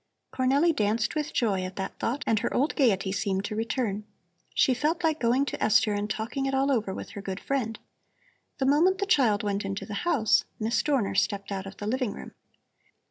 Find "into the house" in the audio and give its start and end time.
9.63-10.43